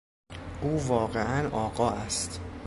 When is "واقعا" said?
0.87-1.49